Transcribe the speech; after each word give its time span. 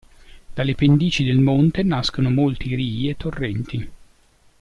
Dalle 0.55 0.73
pendici 0.73 1.23
del 1.23 1.37
monte 1.37 1.83
nascono 1.83 2.31
molti 2.31 2.73
rii 2.73 3.09
e 3.09 3.17
torrenti. 3.17 3.91